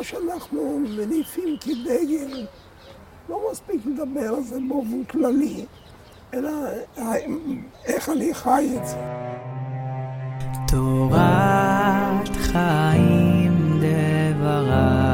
מה 0.00 0.04
שאנחנו 0.04 0.78
מניפים 0.78 1.56
כדגל, 1.60 2.46
לא 3.28 3.40
מספיק 3.52 3.80
לדבר 3.86 4.34
על 4.34 4.42
זה 4.42 4.56
באופן 4.68 5.04
כללי, 5.04 5.64
אלא 6.34 6.50
איך 7.84 8.08
אני 8.08 8.34
חי 8.34 8.76
את 8.76 8.86
זה. 8.86 8.96
תורת 10.68 12.36
חיים 12.36 13.80
דברה 13.82 15.06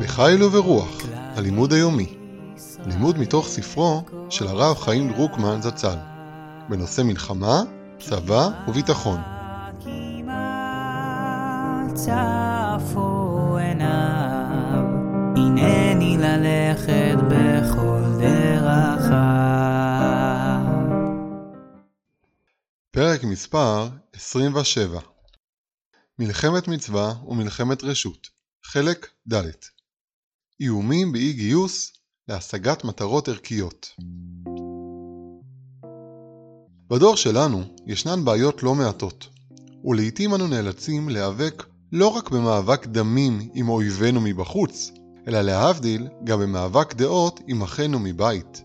בחיל 0.00 0.42
וברוח, 0.42 1.02
הלימוד 1.36 1.72
היומי. 1.72 2.14
לימוד 2.86 3.18
מתוך 3.18 3.48
ספרו 3.48 4.02
של 4.30 4.46
הרב 4.46 4.76
חיים 4.76 5.12
דרוקמן 5.12 5.62
זצ"ל, 5.62 5.96
בנושא 6.68 7.02
מלחמה, 7.02 7.62
צבא 7.98 8.48
וביטחון. 8.68 9.37
צפו 11.94 13.56
עיניו, 13.58 14.84
הנני 15.36 16.16
ללכת 16.18 17.16
בכל 17.30 18.02
דרכיו. 18.20 19.38
פרק 22.90 23.24
מספר 23.24 23.88
27 24.12 25.00
מלחמת 26.18 26.68
מצווה 26.68 27.14
ומלחמת 27.28 27.84
רשות, 27.84 28.28
חלק 28.64 29.08
ד' 29.32 29.42
איומים 30.60 31.12
באי 31.12 31.32
גיוס 31.32 31.92
להשגת 32.28 32.84
מטרות 32.84 33.28
ערכיות. 33.28 33.94
בדור 36.88 37.16
שלנו 37.16 37.62
ישנן 37.86 38.24
בעיות 38.24 38.62
לא 38.62 38.74
מעטות, 38.74 39.28
ולעיתים 39.84 40.34
אנו 40.34 40.46
נאלצים 40.46 41.08
להיאבק 41.08 41.64
לא 41.92 42.08
רק 42.08 42.30
במאבק 42.30 42.86
דמים 42.86 43.48
עם 43.54 43.68
אויבינו 43.68 44.20
מבחוץ, 44.20 44.92
אלא 45.28 45.40
להבדיל 45.40 46.08
גם 46.24 46.40
במאבק 46.40 46.94
דעות 46.94 47.40
עם 47.46 47.62
אחינו 47.62 47.98
מבית. 47.98 48.64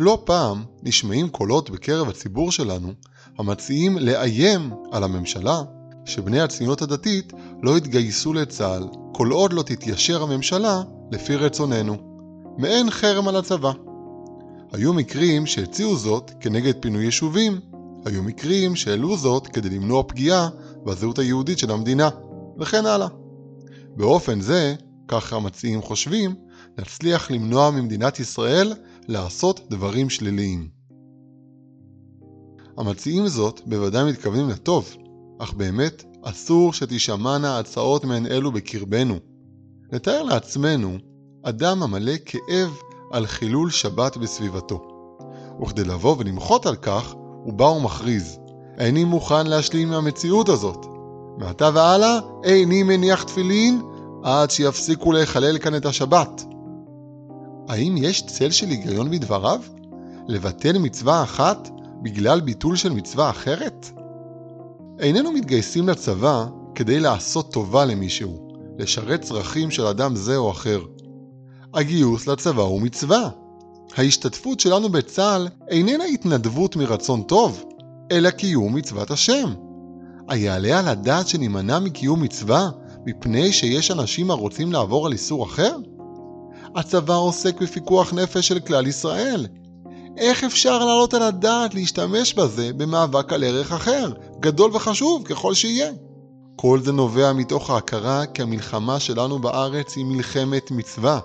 לא 0.00 0.22
פעם 0.24 0.64
נשמעים 0.82 1.28
קולות 1.28 1.70
בקרב 1.70 2.08
הציבור 2.08 2.52
שלנו 2.52 2.92
המציעים 3.38 3.98
לאיים 3.98 4.70
על 4.92 5.04
הממשלה 5.04 5.62
שבני 6.04 6.40
הציונות 6.40 6.82
הדתית 6.82 7.32
לא 7.62 7.78
יתגייסו 7.78 8.32
לצה"ל 8.32 8.88
כל 9.12 9.30
עוד 9.30 9.52
לא 9.52 9.62
תתיישר 9.62 10.22
הממשלה 10.22 10.82
לפי 11.12 11.36
רצוננו. 11.36 11.96
מעין 12.58 12.90
חרם 12.90 13.28
על 13.28 13.36
הצבא. 13.36 13.72
היו 14.72 14.92
מקרים 14.92 15.46
שהציעו 15.46 15.96
זאת 15.96 16.30
כנגד 16.40 16.74
פינוי 16.80 17.04
יישובים, 17.04 17.60
היו 18.04 18.22
מקרים 18.22 18.76
שהעלו 18.76 19.16
זאת 19.16 19.46
כדי 19.46 19.70
למנוע 19.70 20.02
פגיעה 20.02 20.48
בזהות 20.86 21.18
היהודית 21.18 21.58
של 21.58 21.70
המדינה, 21.70 22.08
וכן 22.58 22.86
הלאה. 22.86 23.08
באופן 23.96 24.40
זה, 24.40 24.74
כך 25.08 25.32
המציעים 25.32 25.82
חושבים, 25.82 26.34
נצליח 26.78 27.30
למנוע 27.30 27.70
ממדינת 27.70 28.20
ישראל 28.20 28.72
לעשות 29.08 29.60
דברים 29.70 30.10
שליליים. 30.10 30.68
המציעים 32.78 33.28
זאת 33.28 33.60
בוודאי 33.66 34.10
מתכוונים 34.10 34.48
לטוב, 34.48 34.96
אך 35.38 35.52
באמת 35.52 36.04
אסור 36.22 36.72
שתישמענה 36.72 37.58
הצעות 37.58 38.04
מעין 38.04 38.26
אלו 38.26 38.52
בקרבנו. 38.52 39.14
נתאר 39.92 40.22
לעצמנו 40.22 40.98
אדם 41.42 41.82
המלא 41.82 42.12
כאב 42.24 42.70
על 43.12 43.26
חילול 43.26 43.70
שבת 43.70 44.16
בסביבתו. 44.16 44.88
וכדי 45.62 45.84
לבוא 45.84 46.16
ולמחות 46.18 46.66
על 46.66 46.76
כך, 46.76 47.14
הוא 47.44 47.52
בא 47.52 47.64
ומכריז, 47.64 48.38
איני 48.78 49.04
מוכן 49.04 49.46
להשלים 49.46 49.88
עם 49.88 49.94
המציאות 49.94 50.48
הזאת. 50.48 50.86
מעתה 51.38 51.70
והלאה 51.74 52.18
איני 52.44 52.82
מניח 52.82 53.22
תפילין 53.22 53.82
עד 54.22 54.50
שיפסיקו 54.50 55.12
לחלל 55.12 55.58
כאן 55.58 55.76
את 55.76 55.86
השבת. 55.86 56.44
האם 57.68 57.94
יש 57.98 58.26
צל 58.26 58.50
של 58.50 58.66
היגיון 58.66 59.10
בדבריו? 59.10 59.60
לבטל 60.28 60.78
מצווה 60.78 61.22
אחת 61.22 61.68
בגלל 62.02 62.40
ביטול 62.40 62.76
של 62.76 62.92
מצווה 62.92 63.30
אחרת? 63.30 63.90
איננו 64.98 65.32
מתגייסים 65.32 65.88
לצבא 65.88 66.46
כדי 66.74 67.00
לעשות 67.00 67.52
טובה 67.52 67.84
למישהו, 67.84 68.48
לשרת 68.78 69.20
צרכים 69.22 69.70
של 69.70 69.86
אדם 69.86 70.16
זה 70.16 70.36
או 70.36 70.50
אחר. 70.50 70.80
הגיוס 71.74 72.26
לצבא 72.26 72.62
הוא 72.62 72.82
מצווה. 72.82 73.28
ההשתתפות 73.96 74.60
שלנו 74.60 74.88
בצה"ל 74.88 75.48
איננה 75.68 76.04
התנדבות 76.04 76.76
מרצון 76.76 77.22
טוב, 77.22 77.64
אלא 78.10 78.30
קיום 78.30 78.74
מצוות 78.74 79.10
השם. 79.10 79.54
היעלה 80.28 80.78
על 80.78 80.88
הדעת 80.88 81.28
שנימנע 81.28 81.78
מקיום 81.78 82.22
מצווה 82.22 82.70
מפני 83.06 83.52
שיש 83.52 83.90
אנשים 83.90 84.30
הרוצים 84.30 84.72
לעבור 84.72 85.06
על 85.06 85.12
איסור 85.12 85.44
אחר? 85.44 85.76
הצבא 86.76 87.14
עוסק 87.14 87.60
בפיקוח 87.60 88.14
נפש 88.14 88.48
של 88.48 88.60
כלל 88.60 88.86
ישראל. 88.86 89.46
איך 90.16 90.44
אפשר 90.44 90.78
להעלות 90.78 91.14
על 91.14 91.22
הדעת 91.22 91.74
להשתמש 91.74 92.34
בזה 92.34 92.72
במאבק 92.72 93.32
על 93.32 93.44
ערך 93.44 93.72
אחר, 93.72 94.12
גדול 94.40 94.70
וחשוב 94.74 95.22
ככל 95.24 95.54
שיהיה? 95.54 95.90
כל 96.56 96.80
זה 96.82 96.92
נובע 96.92 97.32
מתוך 97.32 97.70
ההכרה 97.70 98.26
כי 98.26 98.42
המלחמה 98.42 99.00
שלנו 99.00 99.38
בארץ 99.38 99.96
היא 99.96 100.04
מלחמת 100.04 100.70
מצווה. 100.70 101.20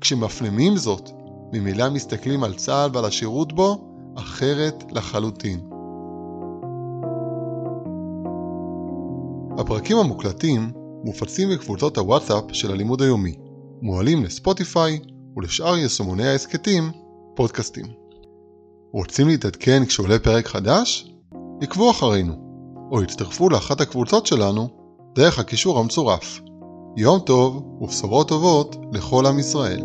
כשמפנימים 0.00 0.76
זאת, 0.76 1.10
ממילא 1.52 1.90
מסתכלים 1.90 2.44
על 2.44 2.54
צה"ל 2.54 2.90
ועל 2.92 3.04
השירות 3.04 3.52
בו 3.52 3.78
אחרת 4.16 4.84
לחלוטין. 4.92 5.77
הפרקים 9.68 9.96
המוקלטים 9.96 10.72
מופצים 11.04 11.48
בקבוצות 11.50 11.98
הוואטסאפ 11.98 12.44
של 12.52 12.70
הלימוד 12.70 13.02
היומי, 13.02 13.34
מועלים 13.82 14.24
לספוטיפיי 14.24 14.98
ולשאר 15.36 15.76
יישומוני 15.76 16.28
ההסכתים, 16.28 16.90
פודקאסטים. 17.36 17.84
רוצים 18.92 19.28
להתעדכן 19.28 19.84
כשעולה 19.84 20.18
פרק 20.18 20.46
חדש? 20.46 21.12
עקבו 21.60 21.90
אחרינו, 21.90 22.34
או 22.90 23.02
הצטרפו 23.02 23.48
לאחת 23.48 23.80
הקבוצות 23.80 24.26
שלנו 24.26 24.68
דרך 25.14 25.38
הקישור 25.38 25.78
המצורף. 25.78 26.40
יום 26.96 27.18
טוב 27.18 27.62
ובשורות 27.80 28.28
טובות 28.28 28.76
לכל 28.92 29.26
עם 29.26 29.38
ישראל. 29.38 29.80